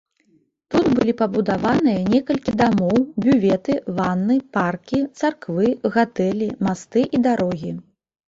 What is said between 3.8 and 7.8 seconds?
ванны, паркі, царквы, гатэлі, масты і дарогі.